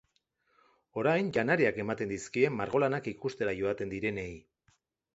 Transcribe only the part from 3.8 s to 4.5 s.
direnei.